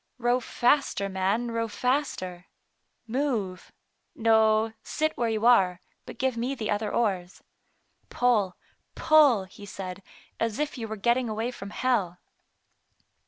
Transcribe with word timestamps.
"Row 0.17 0.39
faster, 0.39 1.07
man, 1.09 1.51
row 1.51 1.67
faster. 1.67 2.47
Move— 3.05 3.71
no, 4.15 4.73
sit 4.81 5.15
where 5.15 5.29
you 5.29 5.45
are, 5.45 5.79
but 6.07 6.17
give 6.17 6.35
me 6.35 6.55
the 6.55 6.71
other 6.71 6.91
oars. 6.91 7.43
Pull, 8.09 8.57
pull,*' 8.95 9.43
he 9.43 9.63
said," 9.67 10.01
as 10.39 10.57
if 10.57 10.75
you 10.75 10.87
were 10.87 10.95
getting 10.95 11.29
away 11.29 11.51
from 11.51 11.69
hell." 11.69 12.17